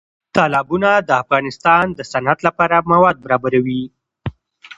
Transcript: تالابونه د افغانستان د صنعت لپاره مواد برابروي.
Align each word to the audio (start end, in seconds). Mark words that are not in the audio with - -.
تالابونه 0.35 0.89
د 1.07 1.09
افغانستان 1.23 1.85
د 1.97 1.99
صنعت 2.11 2.39
لپاره 2.47 2.85
مواد 2.91 3.15
برابروي. 3.25 3.83